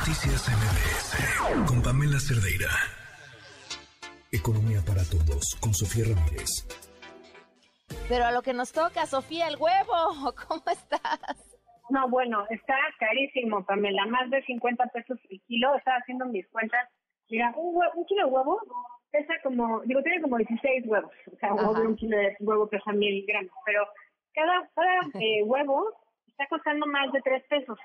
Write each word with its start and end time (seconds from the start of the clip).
Noticias 0.00 0.48
MBS 0.48 1.68
con 1.68 1.82
Pamela 1.82 2.18
Cerdeira. 2.18 2.72
Economía 4.32 4.80
para 4.80 5.04
todos 5.04 5.44
con 5.60 5.74
Sofía 5.74 6.08
Ramírez. 6.08 6.48
Pero 8.08 8.24
a 8.24 8.32
lo 8.32 8.40
que 8.40 8.54
nos 8.54 8.72
toca, 8.72 9.04
Sofía, 9.04 9.48
el 9.48 9.58
huevo, 9.60 10.32
¿cómo 10.48 10.62
estás? 10.72 11.60
No, 11.90 12.08
bueno, 12.08 12.46
está 12.48 12.76
carísimo, 12.98 13.62
Pamela, 13.66 14.06
más 14.06 14.30
de 14.30 14.42
50 14.44 14.86
pesos 14.86 15.18
el 15.28 15.38
kilo. 15.42 15.74
Estaba 15.76 15.98
haciendo 15.98 16.24
mis 16.24 16.48
cuentas. 16.48 16.88
Mira, 17.28 17.52
un, 17.58 17.76
un 17.94 18.04
kilo 18.06 18.24
de 18.24 18.32
huevo 18.32 18.58
pesa 19.10 19.34
como, 19.42 19.82
digo, 19.82 20.02
tiene 20.02 20.22
como 20.22 20.38
16 20.38 20.84
huevos. 20.86 21.12
O 21.30 21.36
sea, 21.36 21.52
un 21.52 21.96
kilo 21.96 22.16
de 22.16 22.36
huevo 22.40 22.66
pesa 22.70 22.92
mil 22.92 23.22
gramos. 23.28 23.52
Pero 23.66 23.86
cada, 24.32 24.66
cada 24.74 25.00
eh, 25.20 25.42
huevo 25.44 25.92
está 26.26 26.46
costando 26.48 26.86
más 26.86 27.12
de 27.12 27.20
3 27.20 27.44
pesos. 27.50 27.78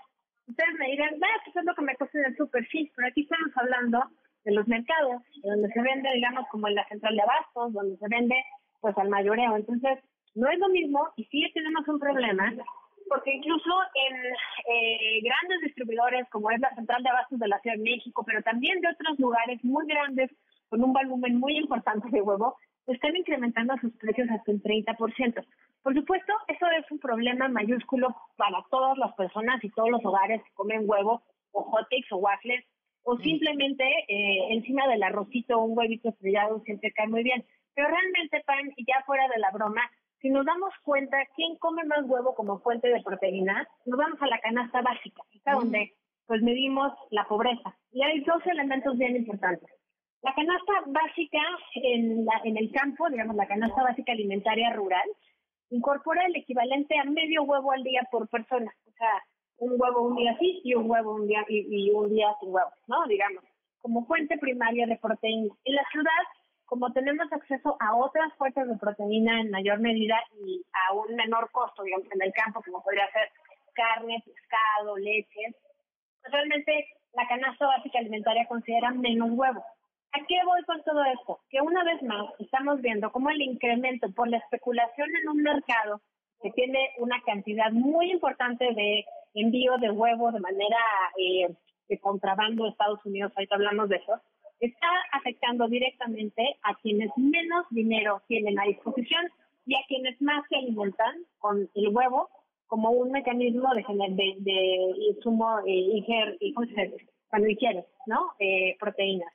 Ustedes 0.48 0.74
me 0.80 0.88
dirán, 0.88 1.16
va, 1.16 1.28
pues 1.44 1.56
es 1.56 1.66
lo 1.66 1.74
que 1.74 1.82
me 1.82 1.96
cuesta 1.96 2.20
en 2.20 2.26
el 2.26 2.38
super, 2.38 2.68
pero 2.96 3.08
aquí 3.08 3.22
estamos 3.22 3.52
hablando 3.56 4.04
de 4.44 4.52
los 4.54 4.68
mercados, 4.68 5.24
donde 5.44 5.70
se 5.70 5.82
vende, 5.82 6.10
digamos, 6.14 6.46
como 6.52 6.68
en 6.68 6.76
la 6.76 6.88
central 6.88 7.16
de 7.16 7.22
abastos, 7.22 7.74
donde 7.74 7.98
se 7.98 8.08
vende, 8.08 8.36
pues, 8.80 8.96
al 8.98 9.10
mayoreo. 9.10 9.56
Entonces, 9.56 10.00
no 10.36 10.50
es 10.50 10.60
lo 10.60 10.70
mismo 10.70 11.10
y 11.16 11.24
sí 11.26 11.50
tenemos 11.54 11.88
un 11.88 12.00
problema, 12.00 12.54
porque 13.10 13.34
incluso 13.34 13.72
en 14.10 14.16
eh, 14.72 15.22
grandes 15.24 15.62
distribuidores, 15.62 16.28
como 16.30 16.52
es 16.52 16.60
la 16.60 16.74
central 16.76 17.02
de 17.02 17.10
abastos 17.10 17.40
de 17.40 17.48
la 17.48 17.60
Ciudad 17.60 17.78
de 17.78 17.84
México, 17.84 18.24
pero 18.26 18.42
también 18.44 18.82
de 18.82 18.90
otros 18.90 19.18
lugares 19.20 19.64
muy 19.64 19.88
grandes, 19.88 20.30
con 20.70 20.84
un 20.84 20.94
volumen 20.94 21.40
muy 21.40 21.58
importante 21.58 22.10
de 22.10 22.22
huevo, 22.22 22.58
están 22.88 23.16
incrementando 23.16 23.76
sus 23.78 23.94
precios 23.98 24.30
hasta 24.30 24.52
un 24.52 24.62
30%. 24.62 25.46
Por 25.84 25.94
supuesto, 25.94 26.34
eso 26.48 26.66
es 26.80 26.90
un 26.92 27.00
problema 27.00 27.48
mayúsculo 27.48 28.16
para 28.38 28.64
todas 28.70 28.98
las 28.98 29.14
personas 29.14 29.64
y 29.64 29.70
todos 29.70 29.90
los 29.90 30.04
hogares 30.06 30.42
que 30.44 30.54
comen 30.54 30.90
huevo 30.90 31.24
o 31.52 31.64
hotcakes 31.64 32.12
o 32.12 32.18
waffles 32.18 32.66
o 33.04 33.18
simplemente 33.20 33.84
eh, 34.08 34.48
encima 34.50 34.88
del 34.88 35.04
arrocito 35.04 35.60
un 35.60 35.78
huevito 35.78 36.10
estrellado 36.10 36.60
siempre 36.62 36.92
cae 36.92 37.08
muy 37.08 37.24
bien. 37.24 37.46
Pero 37.76 37.88
realmente, 37.88 38.42
Pan, 38.46 38.72
y 38.76 38.86
ya 38.86 39.04
fuera 39.06 39.28
de 39.28 39.40
la 39.40 39.52
broma, 39.52 39.82
si 40.22 40.30
nos 40.30 40.46
damos 40.46 40.74
cuenta 40.84 41.18
quién 41.36 41.56
come 41.58 41.84
más 41.84 42.04
huevo 42.06 42.34
como 42.34 42.60
fuente 42.60 42.88
de 42.88 43.04
proteína, 43.04 43.68
nos 43.86 44.00
vamos 44.00 44.20
a 44.22 44.28
la 44.28 44.40
canasta 44.40 44.82
básica, 44.82 45.22
es 45.32 45.42
mm. 45.46 45.60
donde 45.60 45.94
pues 46.26 46.42
medimos 46.42 46.92
la 47.12 47.26
pobreza. 47.26 47.78
Y 47.92 48.02
hay 48.02 48.22
dos 48.22 48.42
elementos 48.48 48.98
bien 48.98 49.16
importantes. 49.16 49.70
La 50.26 50.34
canasta 50.34 50.74
básica 50.88 51.38
en, 51.76 52.26
la, 52.26 52.42
en 52.44 52.58
el 52.58 52.72
campo, 52.72 53.08
digamos 53.12 53.36
la 53.36 53.46
canasta 53.46 53.84
básica 53.84 54.12
alimentaria 54.12 54.74
rural, 54.74 55.08
incorpora 55.70 56.26
el 56.26 56.36
equivalente 56.36 56.98
a 56.98 57.04
medio 57.04 57.44
huevo 57.44 57.72
al 57.72 57.84
día 57.84 58.02
por 58.10 58.28
persona. 58.28 58.74
O 58.88 58.92
sea, 58.94 59.24
un 59.58 59.80
huevo 59.80 60.02
un 60.02 60.16
día 60.16 60.36
sí 60.40 60.62
y 60.64 60.74
un 60.74 60.90
huevo 60.90 61.14
un 61.14 61.28
día 61.28 61.46
y, 61.48 61.92
un 61.92 62.10
día 62.10 62.36
sin 62.40 62.50
huevo, 62.50 62.72
¿no? 62.88 63.06
Digamos, 63.06 63.44
como 63.78 64.04
fuente 64.08 64.36
primaria 64.40 64.88
de 64.88 64.98
proteína. 64.98 65.54
En 65.64 65.76
la 65.76 65.86
ciudad, 65.92 66.24
como 66.66 66.92
tenemos 66.92 67.32
acceso 67.32 67.78
a 67.80 67.96
otras 67.96 68.34
fuentes 68.34 68.68
de 68.68 68.78
proteína 68.78 69.42
en 69.42 69.52
mayor 69.52 69.78
medida 69.80 70.18
y 70.44 70.66
a 70.74 70.94
un 70.94 71.16
menor 71.16 71.52
costo, 71.52 71.84
digamos, 71.84 72.08
en 72.12 72.24
el 72.24 72.34
campo, 72.34 72.64
como 72.66 72.82
podría 72.82 73.08
ser 73.12 73.30
carne, 73.76 74.24
pescado, 74.26 74.98
leche, 74.98 75.54
pues 76.24 76.34
realmente 76.34 76.88
la 77.14 77.28
canasta 77.28 77.68
básica 77.68 78.00
alimentaria 78.00 78.48
considera 78.48 78.90
menos 78.90 79.30
huevo. 79.32 79.64
¿A 80.16 80.26
qué 80.28 80.36
voy 80.46 80.64
con 80.64 80.82
todo 80.84 81.04
esto? 81.04 81.42
Que 81.50 81.60
una 81.60 81.84
vez 81.84 82.02
más 82.04 82.26
estamos 82.40 82.82
viendo 82.82 83.12
cómo 83.12 83.30
el 83.32 83.42
incremento 83.42 84.10
por 84.14 84.30
la 84.30 84.38
especulación 84.38 85.10
en 85.14 85.28
un 85.28 85.44
mercado 85.44 86.00
que 86.42 86.52
tiene 86.52 86.92
una 87.00 87.22
cantidad 87.26 87.70
muy 87.72 88.12
importante 88.12 88.64
de 88.64 89.04
envío 89.34 89.78
de 89.78 89.92
huevo 89.92 90.32
de 90.32 90.40
manera 90.40 90.78
eh, 91.18 91.54
de 91.90 92.00
contrabando 92.00 92.66
Estados 92.66 93.06
Unidos, 93.06 93.34
ahorita 93.36 93.56
hablamos 93.56 93.90
de 93.90 93.98
eso, 93.98 94.14
está 94.62 94.88
afectando 95.12 95.68
directamente 95.68 96.60
a 96.64 96.76
quienes 96.76 97.12
menos 97.18 97.66
dinero 97.72 98.22
tienen 98.30 98.58
a 98.58 98.64
disposición 98.64 99.30
y 99.66 99.76
a 99.76 99.84
quienes 99.90 100.22
más 100.22 100.46
se 100.48 100.56
alimentan 100.56 101.26
con 101.40 101.70
el 101.76 101.90
huevo 101.90 102.30
como 102.68 102.92
un 102.92 103.12
mecanismo 103.12 103.70
de, 103.76 103.84
de, 103.84 104.36
de 104.40 104.94
insumo, 105.10 105.60
eh, 105.68 106.54
cuando 107.28 107.50
ingieres, 107.50 107.86
¿no? 108.08 108.32
Eh, 108.40 108.78
proteínas. 108.80 109.34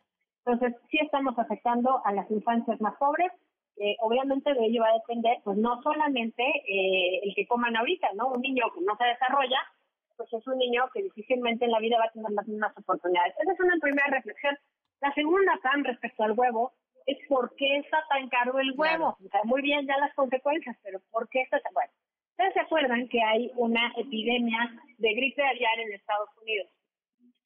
Entonces, 0.50 0.80
sí 0.90 0.98
estamos 1.00 1.38
afectando 1.38 2.02
a 2.04 2.12
las 2.12 2.28
infancias 2.30 2.80
más 2.80 2.96
pobres. 2.96 3.30
Eh, 3.76 3.96
obviamente 4.00 4.52
de 4.52 4.66
ello 4.66 4.82
va 4.82 4.90
a 4.90 4.98
depender, 4.98 5.38
pues 5.44 5.56
no 5.56 5.80
solamente 5.82 6.42
eh, 6.42 7.20
el 7.22 7.34
que 7.36 7.46
coman 7.46 7.76
ahorita, 7.76 8.08
¿no? 8.14 8.28
Un 8.28 8.42
niño 8.42 8.64
que 8.74 8.80
no 8.80 8.96
se 8.96 9.04
desarrolla, 9.04 9.58
pues 10.16 10.30
es 10.32 10.46
un 10.48 10.58
niño 10.58 10.90
que 10.92 11.04
difícilmente 11.04 11.64
en 11.64 11.70
la 11.70 11.78
vida 11.78 11.98
va 11.98 12.06
a 12.06 12.10
tener 12.10 12.32
las 12.32 12.48
mismas 12.48 12.76
oportunidades. 12.76 13.34
Esa 13.38 13.52
es 13.52 13.60
una 13.60 13.76
primera 13.80 14.08
reflexión. 14.08 14.58
La 15.00 15.14
segunda, 15.14 15.58
Pam, 15.62 15.84
respecto 15.84 16.24
al 16.24 16.32
huevo, 16.32 16.72
es 17.06 17.16
por 17.28 17.54
qué 17.54 17.78
está 17.78 17.98
tan 18.08 18.28
caro 18.28 18.58
el 18.58 18.72
huevo. 18.76 19.16
O 19.24 19.28
sea, 19.30 19.40
muy 19.44 19.62
bien 19.62 19.86
ya 19.86 19.96
las 19.98 20.12
consecuencias, 20.14 20.76
pero 20.82 20.98
¿por 21.12 21.28
qué 21.28 21.42
está 21.42 21.60
tan 21.60 21.72
bueno? 21.72 21.92
Ustedes 22.32 22.54
se 22.54 22.60
acuerdan 22.60 23.08
que 23.08 23.22
hay 23.22 23.52
una 23.54 23.92
epidemia 23.96 24.58
de 24.98 25.14
gripe 25.14 25.46
aviar 25.46 25.78
en 25.78 25.92
Estados 25.92 26.28
Unidos 26.42 26.68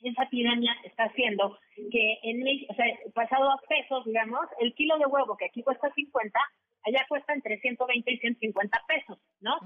esa 0.09 0.25
epidemia 0.25 0.75
está 0.85 1.05
haciendo 1.05 1.59
que 1.91 2.19
en 2.23 2.43
o 2.69 2.75
sea, 2.75 2.87
pasado 3.15 3.51
a 3.51 3.61
pesos, 3.69 4.05
digamos, 4.05 4.47
el 4.61 4.75
kilo 4.75 4.99
de 4.99 5.07
huevo 5.07 5.37
que 5.37 5.47
aquí 5.47 5.63
cuesta 5.63 5.93
50, 5.95 6.39
allá 6.85 7.07
cuesta 7.09 7.33
entre 7.33 7.59
120 7.59 8.13
y 8.13 8.19
150 8.19 8.81
pesos, 8.87 9.19
¿no? 9.41 9.59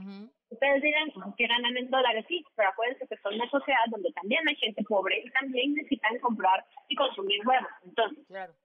Ustedes 0.51 0.83
dirán 0.83 1.11
que 1.37 1.47
ganan 1.47 1.77
en 1.77 1.91
dólares, 1.91 2.25
sí, 2.29 2.45
pero 2.55 2.71
acuérdense 2.71 3.07
que 3.09 3.17
son 3.19 3.35
una 3.35 3.49
sociedad 3.51 3.85
donde 3.91 4.13
también 4.13 4.49
hay 4.49 4.57
gente 4.57 4.83
pobre 4.85 5.23
y 5.25 5.31
también 5.31 5.75
necesitan 5.75 6.19
comprar 6.21 6.65
y 6.89 6.95
consumir 6.95 7.47
huevos. 7.47 7.71
Entonces, 7.85 8.25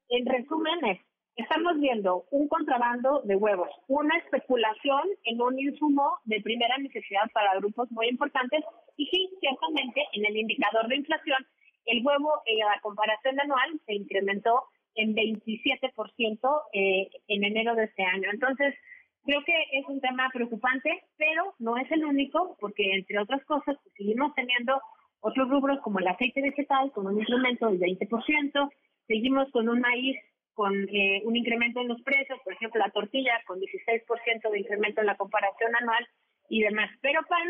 en 0.10 0.26
resumen 0.26 0.86
es, 0.86 1.00
estamos 1.36 1.80
viendo 1.80 2.26
un 2.32 2.48
contrabando 2.48 3.22
de 3.24 3.36
huevos, 3.36 3.70
una 3.88 4.18
especulación 4.18 5.02
en 5.24 5.42
un 5.42 5.60
insumo 5.60 6.20
de 6.26 6.42
primera 6.42 6.78
necesidad 6.78 7.30
para 7.34 7.56
grupos 7.56 7.92
muy 7.92 8.08
importantes 8.08 8.64
y 8.98 9.08
sí, 9.08 9.30
ciertamente 9.40 10.06
en 10.14 10.26
el 10.26 10.38
indicador 10.38 10.88
de 10.88 10.98
inflación 10.98 11.46
el 11.86 12.06
huevo, 12.06 12.42
en 12.46 12.60
la 12.60 12.80
comparación 12.82 13.40
anual, 13.40 13.80
se 13.86 13.94
incrementó 13.94 14.64
en 14.96 15.16
27% 15.16 16.62
eh, 16.74 17.10
en 17.28 17.44
enero 17.44 17.76
de 17.76 17.86
este 17.86 18.04
año. 18.04 18.30
Entonces, 18.32 18.76
creo 19.24 19.44
que 19.44 19.54
es 19.72 19.86
un 19.88 20.00
tema 20.02 20.30
preocupante, 20.32 21.04
pero 21.18 21.56
no 21.60 21.78
es 21.78 21.92
el 21.92 22.06
único, 22.06 22.56
porque 22.60 22.94
entre 22.94 23.20
otras 23.20 23.44
cosas, 23.46 23.78
pues, 23.84 23.96
seguimos 23.96 24.34
teniendo 24.36 24.80
otros 25.22 25.50
rubros 25.50 25.80
como 25.82 26.00
el 26.00 26.08
aceite 26.08 26.42
vegetal 26.42 26.92
con 26.92 27.08
un 27.08 27.20
incremento 27.20 27.70
del 27.70 27.80
20%, 27.80 28.70
seguimos 29.08 29.50
con 29.52 29.70
un 29.70 29.80
maíz 29.80 30.18
con 30.54 30.72
eh, 30.90 31.24
un 31.26 31.36
incremento 31.36 31.82
en 31.82 31.88
los 31.88 32.00
precios, 32.04 32.38
por 32.44 32.54
ejemplo, 32.54 32.80
la 32.80 32.92
tortilla 32.92 33.42
con 33.48 33.60
16% 33.60 34.52
de 34.52 34.60
incremento 34.60 35.02
en 35.02 35.08
la 35.08 35.18
comparación 35.18 35.76
anual, 35.76 36.08
y 36.50 36.62
demás. 36.62 36.90
Pero, 37.02 37.22
Pan, 37.28 37.48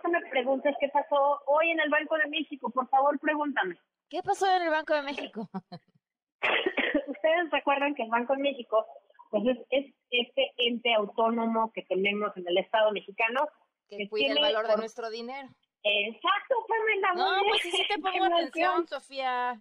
quiero 0.00 0.20
que 0.20 0.24
me 0.24 0.30
preguntes 0.30 0.74
qué 0.80 0.88
pasó 0.88 1.40
hoy 1.46 1.70
en 1.70 1.80
el 1.80 1.90
Banco 1.90 2.16
de 2.16 2.28
México. 2.28 2.70
Por 2.70 2.88
favor, 2.88 3.18
pregúntame. 3.20 3.76
¿Qué 4.08 4.22
pasó 4.22 4.46
en 4.54 4.62
el 4.62 4.70
Banco 4.70 4.94
de 4.94 5.02
México? 5.02 5.48
Ustedes 7.06 7.50
recuerdan 7.50 7.94
que 7.94 8.02
el 8.04 8.10
Banco 8.10 8.34
de 8.34 8.42
México 8.42 8.86
pues 9.30 9.44
es, 9.70 9.86
este 10.10 10.52
ente 10.58 10.94
autónomo 10.94 11.72
que 11.72 11.82
tenemos 11.82 12.36
en 12.36 12.46
el 12.46 12.58
Estado 12.58 12.92
mexicano. 12.92 13.48
Que, 13.88 14.08
cuida 14.08 14.32
el 14.32 14.40
valor 14.40 14.66
de 14.66 14.76
nuestro 14.76 15.10
dinero. 15.10 15.48
Exacto, 15.82 16.66
Pamela. 16.66 17.14
No, 17.14 17.42
pues 17.48 17.62
sí 17.62 17.84
te 17.88 17.98
pongo 17.98 18.24
atención, 18.34 18.86
Sofía. 18.86 19.60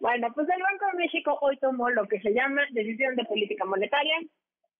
Bueno, 0.00 0.32
pues 0.34 0.48
el 0.48 0.62
Banco 0.62 0.86
de 0.92 1.04
México 1.04 1.38
hoy 1.40 1.56
tomó 1.58 1.90
lo 1.90 2.06
que 2.06 2.20
se 2.20 2.32
llama 2.32 2.62
decisión 2.70 3.16
de 3.16 3.24
política 3.24 3.64
monetaria. 3.64 4.20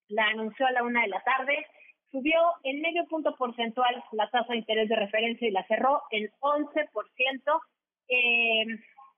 La 0.08 0.26
anunció 0.26 0.66
a 0.66 0.72
la 0.72 0.82
una 0.82 1.02
de 1.02 1.08
la 1.08 1.22
tarde 1.22 1.66
subió 2.10 2.38
en 2.64 2.80
medio 2.80 3.06
punto 3.06 3.34
porcentual 3.36 4.02
la 4.12 4.28
tasa 4.30 4.52
de 4.52 4.58
interés 4.58 4.88
de 4.88 4.96
referencia 4.96 5.48
y 5.48 5.52
la 5.52 5.66
cerró 5.66 6.02
en 6.10 6.30
11%. 6.40 7.60
Eh, 8.08 8.66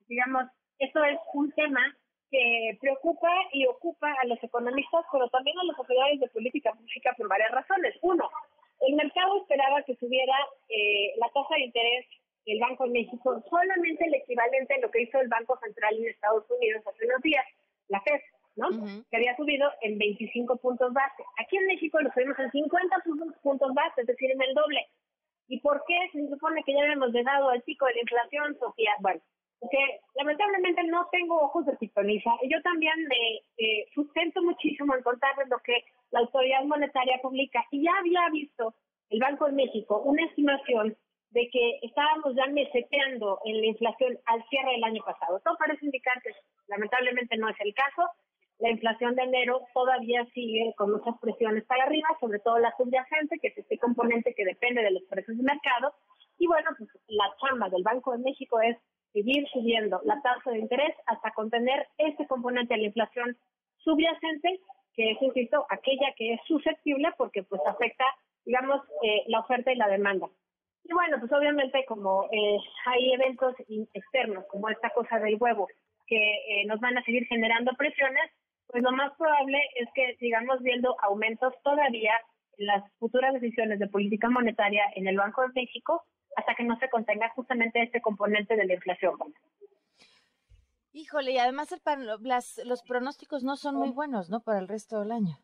digamos, 0.07 0.45
esto 0.79 1.03
es 1.03 1.17
un 1.33 1.51
tema 1.53 1.81
que 2.29 2.77
preocupa 2.81 3.29
y 3.51 3.65
ocupa 3.67 4.11
a 4.11 4.25
los 4.25 4.43
economistas, 4.43 5.05
pero 5.11 5.29
también 5.29 5.57
a 5.59 5.63
los 5.65 5.79
operadores 5.79 6.19
de 6.19 6.29
política 6.29 6.71
pública 6.73 7.13
por 7.17 7.27
varias 7.27 7.51
razones. 7.51 7.95
Uno, 8.01 8.29
el 8.81 8.95
mercado 8.95 9.41
esperaba 9.41 9.83
que 9.83 9.95
subiera 9.95 10.35
eh, 10.69 11.13
la 11.17 11.29
tasa 11.29 11.55
de 11.55 11.65
interés 11.65 12.05
del 12.45 12.59
Banco 12.59 12.85
de 12.85 12.91
México 12.91 13.41
solamente 13.49 14.05
el 14.05 14.15
equivalente 14.15 14.73
a 14.73 14.79
lo 14.79 14.91
que 14.91 15.03
hizo 15.03 15.19
el 15.21 15.29
Banco 15.29 15.57
Central 15.63 15.95
en 15.95 16.09
Estados 16.09 16.43
Unidos 16.49 16.83
hace 16.85 17.05
unos 17.05 17.21
días, 17.21 17.45
la 17.87 18.01
FED. 18.01 18.21
¿No? 18.55 18.69
Que 19.09 19.17
había 19.17 19.35
subido 19.35 19.69
en 19.81 19.97
25 19.97 20.57
puntos 20.57 20.93
base. 20.93 21.23
Aquí 21.39 21.57
en 21.57 21.67
México 21.67 21.99
lo 21.99 22.11
subimos 22.11 22.37
en 22.39 22.51
50 22.51 22.95
puntos 23.41 23.73
base, 23.73 24.01
es 24.01 24.07
decir, 24.07 24.31
en 24.31 24.41
el 24.41 24.53
doble. 24.53 24.87
¿Y 25.47 25.59
por 25.59 25.83
qué 25.87 25.95
se 26.11 26.27
supone 26.29 26.63
que 26.63 26.73
ya 26.73 26.83
habíamos 26.83 27.11
llegado 27.11 27.49
al 27.49 27.61
pico 27.63 27.85
de 27.85 27.95
la 27.95 28.01
inflación, 28.01 28.57
Sofía? 28.59 28.91
Bueno, 28.99 29.21
porque 29.59 29.77
lamentablemente 30.15 30.83
no 30.83 31.07
tengo 31.11 31.39
ojos 31.41 31.65
de 31.65 31.77
pitoniza 31.77 32.31
y 32.41 32.51
yo 32.51 32.61
también 32.63 32.95
me 33.07 33.37
eh, 33.57 33.87
sustento 33.93 34.41
muchísimo 34.43 34.95
en 34.95 35.03
contarles 35.03 35.47
lo 35.49 35.59
que 35.59 35.85
la 36.11 36.19
autoridad 36.19 36.63
monetaria 36.65 37.19
publica 37.21 37.63
y 37.71 37.83
ya 37.83 37.91
había 37.97 38.29
visto 38.31 38.73
el 39.09 39.19
Banco 39.19 39.45
de 39.45 39.53
México 39.53 40.01
una 40.03 40.25
estimación 40.25 40.97
de 41.31 41.49
que 41.49 41.79
estábamos 41.81 42.35
ya 42.35 42.45
meseteando 42.47 43.39
en 43.45 43.61
la 43.61 43.67
inflación 43.67 44.17
al 44.25 44.43
cierre 44.49 44.73
del 44.73 44.83
año 44.83 45.03
pasado. 45.03 45.39
Todo 45.39 45.57
parece 45.57 45.85
indicar 45.85 46.21
que 46.21 46.31
lamentablemente 46.67 47.37
no 47.37 47.49
es 47.49 47.55
el 47.59 47.73
caso. 47.73 48.03
La 48.63 48.69
inflación 48.69 49.13
de 49.15 49.23
enero 49.23 49.59
todavía 49.73 50.25
sigue 50.33 50.73
con 50.77 50.89
muchas 50.89 51.17
presiones 51.19 51.65
para 51.65 51.83
arriba, 51.83 52.07
sobre 52.21 52.39
todo 52.39 52.59
la 52.59 52.73
subyacente, 52.77 53.37
que 53.39 53.49
es 53.49 53.57
este 53.57 53.77
componente 53.77 54.33
que 54.33 54.45
depende 54.45 54.81
de 54.81 54.91
los 54.91 55.03
precios 55.03 55.35
de 55.35 55.43
mercado. 55.43 55.93
Y 56.39 56.47
bueno, 56.47 56.69
pues 56.77 56.89
la 57.07 57.25
chamba 57.41 57.67
del 57.67 57.83
Banco 57.83 58.13
de 58.13 58.19
México 58.19 58.61
es 58.61 58.77
seguir 59.11 59.45
subiendo 59.49 59.99
la 60.05 60.21
tasa 60.21 60.51
de 60.51 60.59
interés 60.59 60.95
hasta 61.07 61.31
contener 61.31 61.89
ese 61.97 62.25
componente 62.25 62.73
de 62.75 62.79
la 62.79 62.87
inflación 62.87 63.35
subyacente, 63.79 64.61
que 64.95 65.11
es, 65.11 65.21
insisto, 65.21 65.65
aquella 65.69 66.13
que 66.15 66.35
es 66.35 66.39
susceptible 66.47 67.09
porque 67.17 67.43
pues 67.43 67.59
afecta, 67.67 68.05
digamos, 68.45 68.79
eh, 69.03 69.23
la 69.27 69.41
oferta 69.41 69.73
y 69.73 69.75
la 69.75 69.89
demanda. 69.89 70.29
Y 70.85 70.93
bueno, 70.93 71.17
pues 71.19 71.33
obviamente 71.33 71.83
como 71.85 72.29
eh, 72.31 72.57
hay 72.85 73.11
eventos 73.11 73.55
externos, 73.93 74.45
como 74.47 74.69
esta 74.69 74.89
cosa 74.91 75.19
del 75.19 75.35
huevo, 75.37 75.67
que 76.07 76.15
eh, 76.15 76.65
nos 76.65 76.79
van 76.79 76.97
a 76.97 77.03
seguir 77.03 77.25
generando 77.25 77.73
presiones, 77.73 78.31
pues 78.73 78.83
lo 78.83 78.91
más 78.91 79.13
probable 79.19 79.59
es 79.75 79.87
que 79.93 80.15
sigamos 80.17 80.59
viendo 80.63 80.95
aumentos 81.03 81.53
todavía 81.63 82.13
en 82.57 82.65
las 82.65 82.83
futuras 82.97 83.31
decisiones 83.31 83.77
de 83.77 83.87
política 83.87 84.31
monetaria 84.31 84.83
en 84.95 85.07
el 85.07 85.15
Banco 85.15 85.43
de 85.43 85.53
México 85.53 86.01
hasta 86.35 86.55
que 86.55 86.63
no 86.63 86.75
se 86.79 86.89
contenga 86.89 87.29
justamente 87.35 87.83
este 87.83 88.01
componente 88.01 88.55
de 88.55 88.65
la 88.65 88.73
inflación. 88.73 89.13
Híjole, 90.91 91.33
y 91.33 91.37
además 91.37 91.71
el, 91.71 91.81
las, 92.21 92.59
los 92.65 92.81
pronósticos 92.81 93.43
no 93.43 93.57
son 93.57 93.75
muy 93.75 93.91
buenos, 93.91 94.31
¿no? 94.31 94.39
Para 94.39 94.57
el 94.57 94.67
resto 94.67 95.01
del 95.01 95.11
año. 95.11 95.37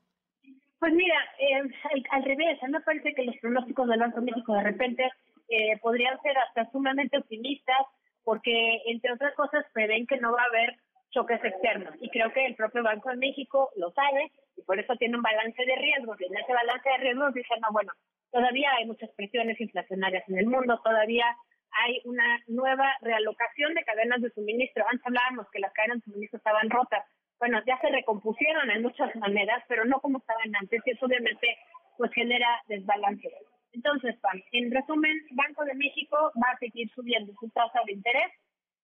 Pues 0.79 0.91
mira, 0.93 1.19
eh, 1.37 1.61
al, 2.09 2.23
revés, 2.23 2.63
a 2.63 2.65
mí 2.65 2.71
me 2.71 2.81
parece 2.81 3.13
que 3.13 3.25
los 3.25 3.37
pronósticos 3.37 3.87
del 3.89 3.99
Banco 3.99 4.21
de 4.21 4.31
México 4.31 4.53
de 4.53 4.63
repente 4.63 5.07
eh, 5.49 5.77
podrían 5.83 6.19
ser 6.23 6.35
hasta 6.35 6.71
sumamente 6.71 7.19
optimistas 7.19 7.85
porque, 8.23 8.81
entre 8.87 9.13
otras 9.13 9.35
cosas, 9.35 9.65
prevén 9.71 10.07
que 10.07 10.17
no 10.17 10.31
va 10.31 10.41
a 10.41 10.45
haber 10.45 10.79
choques 11.11 11.43
externos. 11.43 11.93
Y 12.01 12.09
creo 12.09 12.31
que 12.33 12.45
el 12.45 12.55
propio 12.55 12.83
Banco 12.83 13.09
de 13.09 13.17
México 13.17 13.69
lo 13.75 13.91
sabe 13.91 14.31
y 14.55 14.61
por 14.63 14.79
eso 14.79 14.95
tiene 14.97 15.17
un 15.17 15.23
balance 15.23 15.65
de 15.65 15.75
riesgos. 15.75 16.19
Y 16.21 16.25
en 16.25 16.37
ese 16.37 16.53
balance 16.53 16.89
de 16.89 16.97
riesgos 16.97 17.33
dicen, 17.33 17.59
no, 17.61 17.67
bueno, 17.71 17.91
todavía 18.31 18.71
hay 18.77 18.85
muchas 18.85 19.09
presiones 19.11 19.59
inflacionarias 19.59 20.27
en 20.29 20.37
el 20.39 20.47
mundo, 20.47 20.79
todavía 20.83 21.25
hay 21.71 22.01
una 22.05 22.39
nueva 22.47 22.91
realocación 23.01 23.73
de 23.73 23.83
cadenas 23.83 24.21
de 24.21 24.31
suministro. 24.31 24.85
Antes 24.89 25.05
hablábamos 25.05 25.47
que 25.51 25.59
las 25.59 25.73
cadenas 25.73 25.99
de 25.99 26.05
suministro 26.05 26.37
estaban 26.37 26.69
rotas. 26.69 27.05
Bueno, 27.39 27.61
ya 27.65 27.79
se 27.79 27.89
recompusieron 27.89 28.69
en 28.69 28.81
muchas 28.81 29.15
maneras, 29.15 29.63
pero 29.67 29.85
no 29.85 29.99
como 29.99 30.17
estaban 30.17 30.55
antes 30.55 30.81
y 30.85 30.91
eso 30.91 31.05
obviamente 31.05 31.57
pues 31.97 32.11
genera 32.13 32.61
desbalance. 32.67 33.29
Entonces, 33.71 34.15
en 34.51 34.71
resumen, 34.71 35.15
Banco 35.31 35.63
de 35.63 35.75
México 35.75 36.31
va 36.35 36.51
a 36.51 36.57
seguir 36.57 36.89
subiendo 36.95 37.33
su 37.39 37.49
tasa 37.49 37.79
de 37.85 37.93
interés. 37.93 38.31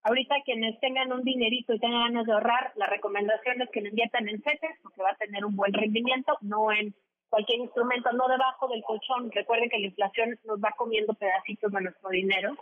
Ahorita 0.07 0.35
quienes 0.45 0.79
tengan 0.81 1.11
un 1.11 1.23
dinerito 1.23 1.73
y 1.73 1.79
tengan 1.79 2.13
ganas 2.13 2.27
de 2.27 2.33
ahorrar, 2.33 2.73
la 2.75 2.85
recomendación 2.85 3.59
es 3.63 3.69
que 3.71 3.81
lo 3.81 3.89
inviertan 3.89 4.29
en 4.29 4.39
CETES 4.39 4.77
porque 4.83 5.01
va 5.01 5.09
a 5.09 5.15
tener 5.15 5.43
un 5.43 5.55
buen 5.55 5.73
rendimiento, 5.73 6.37
no 6.41 6.71
en 6.71 6.93
cualquier 7.27 7.61
instrumento, 7.61 8.11
no 8.11 8.27
debajo 8.27 8.67
del 8.67 8.83
colchón. 8.83 9.31
Recuerden 9.31 9.67
que 9.67 9.79
la 9.79 9.87
inflación 9.87 10.37
nos 10.43 10.59
va 10.59 10.75
comiendo 10.77 11.15
pedacitos 11.15 11.71
de 11.71 11.81
nuestro 11.81 12.09
dinero. 12.09 12.55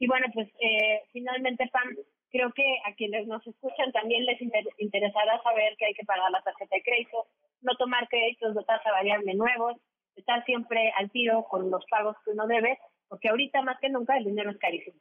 Y 0.00 0.08
bueno, 0.08 0.26
pues 0.34 0.48
eh, 0.58 1.02
finalmente, 1.12 1.70
Pam, 1.72 1.94
creo 2.32 2.50
que 2.52 2.80
a 2.84 2.92
quienes 2.94 3.24
nos 3.28 3.46
escuchan 3.46 3.92
también 3.92 4.24
les 4.24 4.40
interesará 4.78 5.40
saber 5.44 5.76
que 5.76 5.86
hay 5.86 5.94
que 5.94 6.04
pagar 6.04 6.28
la 6.32 6.42
tarjeta 6.42 6.74
de 6.74 6.82
crédito, 6.82 7.24
no 7.60 7.76
tomar 7.76 8.08
créditos 8.08 8.56
de 8.56 8.64
tasa 8.64 8.90
variable 8.90 9.34
nuevos, 9.34 9.76
estar 10.16 10.44
siempre 10.44 10.92
al 10.98 11.08
tiro 11.12 11.44
con 11.44 11.70
los 11.70 11.86
pagos 11.86 12.16
que 12.24 12.32
uno 12.32 12.48
debe, 12.48 12.80
porque 13.06 13.28
ahorita 13.28 13.62
más 13.62 13.78
que 13.78 13.90
nunca 13.90 14.16
el 14.16 14.24
dinero 14.24 14.50
es 14.50 14.58
carísimo. 14.58 14.98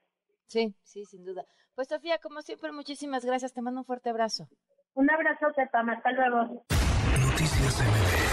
Sí, 0.50 0.76
sí, 0.84 1.06
sin 1.06 1.24
duda. 1.24 1.46
Pues 1.76 1.88
Sofía, 1.88 2.18
como 2.18 2.42
siempre, 2.42 2.72
muchísimas 2.72 3.24
gracias. 3.24 3.54
Te 3.54 3.62
mando 3.62 3.82
un 3.82 3.86
fuerte 3.86 4.10
abrazo. 4.10 4.50
Un 4.96 5.10
abrazo, 5.10 5.48
Pam. 5.72 5.90
Hasta 5.92 6.12
luego. 6.12 6.66
Noticias 7.22 7.80
MBS 7.80 8.29